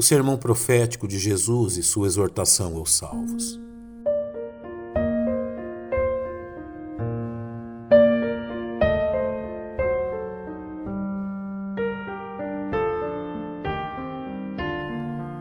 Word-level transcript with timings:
o 0.00 0.02
sermão 0.02 0.38
profético 0.38 1.06
de 1.06 1.18
Jesus 1.18 1.76
e 1.76 1.82
sua 1.82 2.06
exortação 2.06 2.74
aos 2.78 2.90
salvos. 2.96 3.60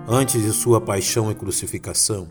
Antes 0.06 0.42
de 0.42 0.52
sua 0.52 0.82
paixão 0.82 1.32
e 1.32 1.36
crucificação, 1.36 2.30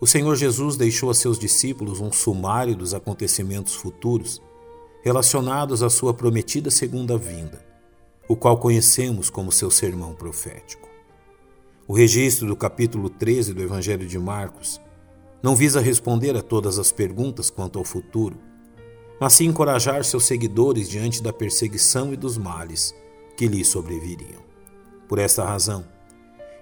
o 0.00 0.08
Senhor 0.08 0.34
Jesus 0.34 0.76
deixou 0.76 1.08
a 1.08 1.14
seus 1.14 1.38
discípulos 1.38 2.00
um 2.00 2.10
sumário 2.10 2.74
dos 2.74 2.94
acontecimentos 2.94 3.76
futuros 3.76 4.42
relacionados 5.04 5.84
à 5.84 5.88
sua 5.88 6.12
prometida 6.12 6.68
segunda 6.68 7.16
vinda, 7.16 7.64
o 8.28 8.34
qual 8.34 8.58
conhecemos 8.58 9.30
como 9.30 9.52
seu 9.52 9.70
sermão 9.70 10.16
profético. 10.16 10.93
O 11.86 11.92
registro 11.92 12.46
do 12.46 12.56
capítulo 12.56 13.10
13 13.10 13.52
do 13.52 13.62
Evangelho 13.62 14.06
de 14.06 14.18
Marcos 14.18 14.80
não 15.42 15.54
visa 15.54 15.82
responder 15.82 16.34
a 16.34 16.40
todas 16.40 16.78
as 16.78 16.90
perguntas 16.90 17.50
quanto 17.50 17.78
ao 17.78 17.84
futuro, 17.84 18.38
mas 19.20 19.34
sim 19.34 19.44
encorajar 19.44 20.02
seus 20.02 20.24
seguidores 20.24 20.88
diante 20.88 21.22
da 21.22 21.30
perseguição 21.30 22.10
e 22.10 22.16
dos 22.16 22.38
males 22.38 22.94
que 23.36 23.46
lhes 23.46 23.68
sobreviriam. 23.68 24.40
Por 25.06 25.18
esta 25.18 25.44
razão, 25.44 25.84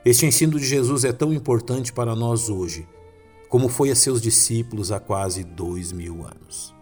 este 0.05 0.27
ensino 0.27 0.59
de 0.59 0.67
Jesus 0.67 1.05
é 1.05 1.13
tão 1.13 1.33
importante 1.33 1.93
para 1.93 2.17
nós 2.17 2.49
hoje, 2.49 2.89
como 3.49 3.69
foi 3.69 3.93
a 3.93 3.95
seus 3.95 4.21
discípulos 4.21 4.91
há 4.91 4.99
quase 4.99 5.45
dois 5.45 5.93
mil 5.93 6.25
anos. 6.27 6.75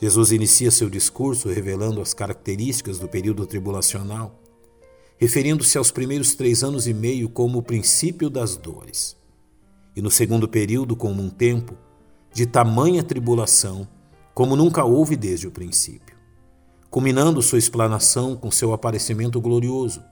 Jesus 0.00 0.30
inicia 0.30 0.70
seu 0.70 0.88
discurso 0.88 1.48
revelando 1.48 2.00
as 2.00 2.14
características 2.14 3.00
do 3.00 3.08
período 3.08 3.44
tribulacional, 3.44 4.39
referindo-se 5.20 5.76
aos 5.76 5.90
primeiros 5.90 6.34
três 6.34 6.64
anos 6.64 6.86
e 6.86 6.94
meio 6.94 7.28
como 7.28 7.58
o 7.58 7.62
princípio 7.62 8.30
das 8.30 8.56
dores, 8.56 9.14
e 9.94 10.00
no 10.00 10.10
segundo 10.10 10.48
período 10.48 10.96
como 10.96 11.22
um 11.22 11.28
tempo 11.28 11.76
de 12.32 12.46
tamanha 12.46 13.02
tribulação 13.02 13.86
como 14.32 14.56
nunca 14.56 14.82
houve 14.82 15.16
desde 15.16 15.46
o 15.46 15.50
princípio, 15.50 16.16
culminando 16.88 17.42
sua 17.42 17.58
explanação 17.58 18.34
com 18.34 18.50
seu 18.50 18.72
aparecimento 18.72 19.38
glorioso 19.42 20.02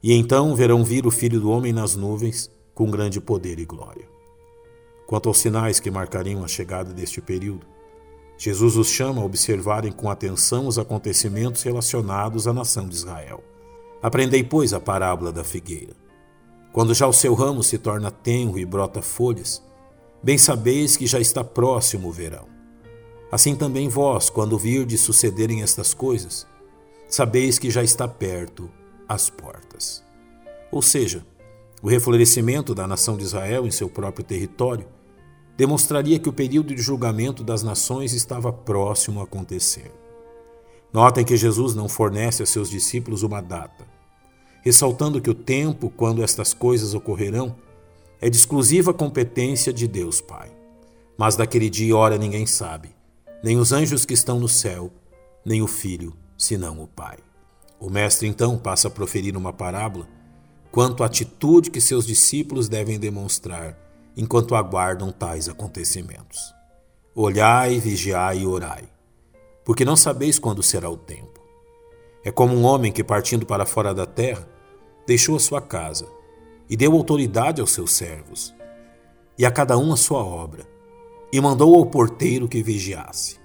e 0.00 0.12
então 0.12 0.54
verão 0.54 0.84
vir 0.84 1.08
o 1.08 1.10
Filho 1.10 1.40
do 1.40 1.50
Homem 1.50 1.72
nas 1.72 1.96
nuvens 1.96 2.48
com 2.72 2.88
grande 2.88 3.20
poder 3.20 3.58
e 3.58 3.64
glória. 3.64 4.08
Quanto 5.08 5.28
aos 5.28 5.38
sinais 5.38 5.80
que 5.80 5.90
marcariam 5.90 6.44
a 6.44 6.48
chegada 6.48 6.92
deste 6.92 7.20
período, 7.20 7.66
Jesus 8.38 8.76
os 8.76 8.88
chama 8.90 9.22
a 9.22 9.24
observarem 9.24 9.90
com 9.90 10.08
atenção 10.08 10.68
os 10.68 10.78
acontecimentos 10.78 11.64
relacionados 11.64 12.46
à 12.46 12.52
nação 12.52 12.88
de 12.88 12.94
Israel. 12.94 13.42
Aprendei, 14.06 14.44
pois, 14.44 14.72
a 14.72 14.78
parábola 14.78 15.32
da 15.32 15.42
figueira. 15.42 15.92
Quando 16.72 16.94
já 16.94 17.08
o 17.08 17.12
seu 17.12 17.34
ramo 17.34 17.60
se 17.60 17.76
torna 17.76 18.08
tenro 18.08 18.56
e 18.56 18.64
brota 18.64 19.02
folhas, 19.02 19.60
bem 20.22 20.38
sabeis 20.38 20.96
que 20.96 21.08
já 21.08 21.18
está 21.18 21.42
próximo 21.42 22.06
o 22.06 22.12
verão. 22.12 22.46
Assim 23.32 23.56
também 23.56 23.88
vós, 23.88 24.30
quando 24.30 24.56
virdes 24.56 25.00
sucederem 25.00 25.60
estas 25.60 25.92
coisas, 25.92 26.46
sabeis 27.08 27.58
que 27.58 27.68
já 27.68 27.82
está 27.82 28.06
perto 28.06 28.70
as 29.08 29.28
portas. 29.28 30.04
Ou 30.70 30.80
seja, 30.80 31.26
o 31.82 31.88
reflorescimento 31.88 32.76
da 32.76 32.86
nação 32.86 33.16
de 33.16 33.24
Israel 33.24 33.66
em 33.66 33.72
seu 33.72 33.88
próprio 33.88 34.24
território 34.24 34.86
demonstraria 35.56 36.20
que 36.20 36.28
o 36.28 36.32
período 36.32 36.72
de 36.76 36.80
julgamento 36.80 37.42
das 37.42 37.64
nações 37.64 38.12
estava 38.12 38.52
próximo 38.52 39.18
a 39.18 39.24
acontecer. 39.24 39.90
Notem 40.92 41.24
que 41.24 41.36
Jesus 41.36 41.74
não 41.74 41.88
fornece 41.88 42.44
a 42.44 42.46
seus 42.46 42.70
discípulos 42.70 43.24
uma 43.24 43.40
data, 43.40 43.95
ressaltando 44.66 45.20
que 45.20 45.30
o 45.30 45.34
tempo 45.34 45.88
quando 45.88 46.24
estas 46.24 46.52
coisas 46.52 46.92
ocorrerão 46.92 47.54
é 48.20 48.28
de 48.28 48.36
exclusiva 48.36 48.92
competência 48.92 49.72
de 49.72 49.86
Deus 49.86 50.20
Pai. 50.20 50.50
Mas 51.16 51.36
daquele 51.36 51.70
dia 51.70 51.86
e 51.86 51.92
hora 51.92 52.18
ninguém 52.18 52.46
sabe, 52.46 52.88
nem 53.44 53.58
os 53.58 53.70
anjos 53.70 54.04
que 54.04 54.12
estão 54.12 54.40
no 54.40 54.48
céu, 54.48 54.90
nem 55.44 55.62
o 55.62 55.68
Filho, 55.68 56.12
senão 56.36 56.82
o 56.82 56.88
Pai. 56.88 57.18
O 57.78 57.88
mestre 57.88 58.26
então 58.26 58.58
passa 58.58 58.88
a 58.88 58.90
proferir 58.90 59.36
uma 59.36 59.52
parábola 59.52 60.08
quanto 60.72 61.04
à 61.04 61.06
atitude 61.06 61.70
que 61.70 61.80
seus 61.80 62.04
discípulos 62.04 62.68
devem 62.68 62.98
demonstrar 62.98 63.78
enquanto 64.16 64.56
aguardam 64.56 65.12
tais 65.12 65.48
acontecimentos. 65.48 66.40
Olhai, 67.14 67.78
vigiai 67.78 68.40
e 68.40 68.46
orai, 68.46 68.82
porque 69.64 69.84
não 69.84 69.94
sabeis 69.94 70.40
quando 70.40 70.60
será 70.60 70.90
o 70.90 70.96
tempo. 70.96 71.40
É 72.24 72.32
como 72.32 72.52
um 72.52 72.64
homem 72.64 72.90
que, 72.90 73.04
partindo 73.04 73.46
para 73.46 73.64
fora 73.64 73.94
da 73.94 74.04
terra, 74.04 74.55
deixou 75.06 75.36
a 75.36 75.40
sua 75.40 75.60
casa 75.60 76.08
e 76.68 76.76
deu 76.76 76.92
autoridade 76.92 77.60
aos 77.60 77.72
seus 77.72 77.92
servos, 77.92 78.54
e 79.38 79.46
a 79.46 79.50
cada 79.50 79.78
um 79.78 79.92
a 79.92 79.96
sua 79.96 80.24
obra, 80.24 80.66
e 81.32 81.40
mandou 81.40 81.74
ao 81.76 81.86
porteiro 81.86 82.48
que 82.48 82.62
vigiasse. 82.62 83.38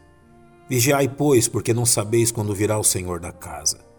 Vigiai, 0.69 1.07
pois, 1.07 1.47
porque 1.47 1.73
não 1.73 1.85
sabeis 1.85 2.31
quando 2.31 2.55
virá 2.55 2.79
o 2.79 2.83
Senhor 2.83 3.19
da 3.19 3.31
casa 3.31 3.91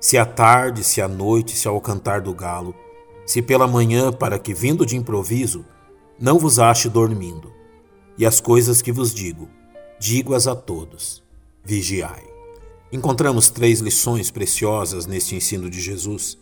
se 0.00 0.16
à 0.16 0.24
tarde, 0.24 0.84
se 0.84 1.00
à 1.00 1.08
noite, 1.08 1.56
se 1.56 1.66
ao 1.66 1.80
cantar 1.80 2.20
do 2.20 2.32
galo, 2.32 2.74
se 3.26 3.42
pela 3.42 3.66
manhã, 3.66 4.12
para 4.12 4.38
que 4.38 4.54
vindo 4.54 4.86
de 4.86 4.96
improviso, 4.96 5.64
não 6.18 6.38
vos 6.38 6.58
ache 6.58 6.88
dormindo. 6.88 7.52
E 8.16 8.24
as 8.24 8.40
coisas 8.40 8.80
que 8.80 8.92
vos 8.92 9.12
digo, 9.12 9.48
digo-as 9.98 10.46
a 10.46 10.54
todos: 10.54 11.22
vigiai. 11.64 12.24
Encontramos 12.92 13.50
três 13.50 13.80
lições 13.80 14.30
preciosas 14.30 15.04
neste 15.04 15.34
ensino 15.34 15.68
de 15.68 15.80
Jesus, 15.80 16.38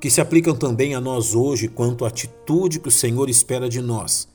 que 0.00 0.10
se 0.10 0.20
aplicam 0.20 0.54
também 0.54 0.94
a 0.94 1.00
nós 1.00 1.34
hoje 1.34 1.68
quanto 1.68 2.04
à 2.04 2.08
atitude 2.08 2.80
que 2.80 2.88
o 2.88 2.92
Senhor 2.92 3.28
espera 3.28 3.68
de 3.68 3.80
nós, 3.80 4.28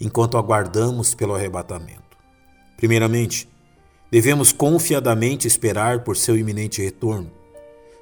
enquanto 0.00 0.36
aguardamos 0.36 1.14
pelo 1.14 1.34
arrebatamento. 1.34 2.16
Primeiramente, 2.76 3.48
devemos 4.10 4.52
confiadamente 4.52 5.46
esperar 5.46 6.04
por 6.04 6.16
seu 6.16 6.36
iminente 6.36 6.82
retorno 6.82 7.38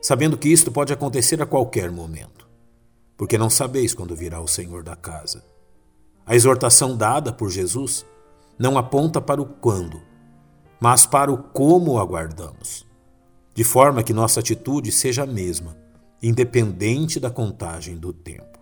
sabendo 0.06 0.38
que 0.38 0.48
isto 0.48 0.70
pode 0.70 0.92
acontecer 0.92 1.42
a 1.42 1.46
qualquer 1.46 1.90
momento, 1.90 2.46
porque 3.16 3.36
não 3.36 3.50
sabeis 3.50 3.92
quando 3.92 4.14
virá 4.14 4.40
o 4.40 4.46
Senhor 4.46 4.84
da 4.84 4.94
casa. 4.94 5.42
A 6.24 6.36
exortação 6.36 6.96
dada 6.96 7.32
por 7.32 7.50
Jesus 7.50 8.06
não 8.56 8.78
aponta 8.78 9.20
para 9.20 9.42
o 9.42 9.46
quando, 9.46 10.00
mas 10.78 11.06
para 11.06 11.32
o 11.32 11.36
como 11.36 11.98
aguardamos, 11.98 12.86
de 13.52 13.64
forma 13.64 14.04
que 14.04 14.12
nossa 14.12 14.38
atitude 14.38 14.92
seja 14.92 15.24
a 15.24 15.26
mesma, 15.26 15.76
independente 16.28 17.20
da 17.20 17.30
contagem 17.30 17.96
do 17.96 18.12
tempo. 18.12 18.58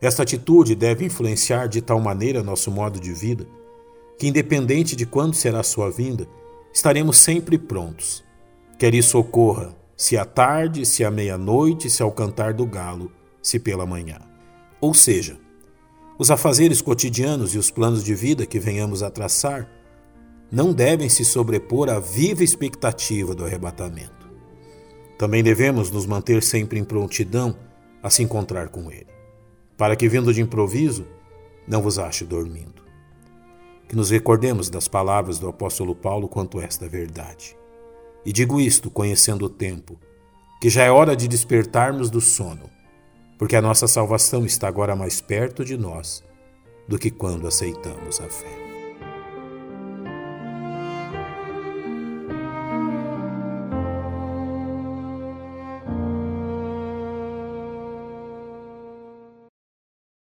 Esta 0.00 0.22
atitude 0.22 0.74
deve 0.74 1.04
influenciar 1.04 1.66
de 1.66 1.80
tal 1.80 2.00
maneira 2.00 2.42
nosso 2.42 2.70
modo 2.70 3.00
de 3.00 3.12
vida 3.12 3.46
que, 4.18 4.26
independente 4.26 4.96
de 4.96 5.06
quando 5.06 5.34
será 5.34 5.62
sua 5.62 5.90
vinda, 5.90 6.26
estaremos 6.72 7.18
sempre 7.18 7.56
prontos, 7.56 8.24
quer 8.78 8.94
isso 8.94 9.18
ocorra 9.18 9.76
se 9.96 10.16
à 10.16 10.24
tarde, 10.24 10.86
se 10.86 11.04
à 11.04 11.10
meia-noite, 11.10 11.90
se 11.90 12.02
ao 12.02 12.12
cantar 12.12 12.54
do 12.54 12.64
galo, 12.64 13.10
se 13.42 13.58
pela 13.58 13.84
manhã. 13.84 14.18
Ou 14.80 14.94
seja, 14.94 15.36
os 16.16 16.30
afazeres 16.30 16.80
cotidianos 16.80 17.52
e 17.54 17.58
os 17.58 17.68
planos 17.68 18.04
de 18.04 18.14
vida 18.14 18.46
que 18.46 18.60
venhamos 18.60 19.02
a 19.02 19.10
traçar 19.10 19.68
não 20.52 20.72
devem 20.72 21.08
se 21.08 21.24
sobrepor 21.24 21.88
à 21.88 21.98
viva 21.98 22.44
expectativa 22.44 23.34
do 23.34 23.44
arrebatamento. 23.44 24.17
Também 25.18 25.42
devemos 25.42 25.90
nos 25.90 26.06
manter 26.06 26.42
sempre 26.44 26.78
em 26.78 26.84
prontidão 26.84 27.56
a 28.00 28.08
se 28.08 28.22
encontrar 28.22 28.68
com 28.68 28.90
Ele, 28.90 29.08
para 29.76 29.96
que, 29.96 30.08
vindo 30.08 30.32
de 30.32 30.40
improviso, 30.40 31.06
não 31.66 31.82
vos 31.82 31.98
ache 31.98 32.24
dormindo. 32.24 32.82
Que 33.88 33.96
nos 33.96 34.10
recordemos 34.10 34.70
das 34.70 34.86
palavras 34.86 35.40
do 35.40 35.48
apóstolo 35.48 35.94
Paulo 35.94 36.28
quanto 36.28 36.60
a 36.60 36.64
esta 36.64 36.88
verdade. 36.88 37.56
E 38.24 38.32
digo 38.32 38.60
isto 38.60 38.90
conhecendo 38.90 39.46
o 39.46 39.50
tempo, 39.50 39.98
que 40.60 40.70
já 40.70 40.84
é 40.84 40.90
hora 40.90 41.16
de 41.16 41.26
despertarmos 41.26 42.10
do 42.10 42.20
sono, 42.20 42.70
porque 43.36 43.56
a 43.56 43.62
nossa 43.62 43.88
salvação 43.88 44.46
está 44.46 44.68
agora 44.68 44.94
mais 44.94 45.20
perto 45.20 45.64
de 45.64 45.76
nós 45.76 46.24
do 46.86 46.98
que 46.98 47.10
quando 47.10 47.48
aceitamos 47.48 48.20
a 48.20 48.28
fé. 48.28 48.77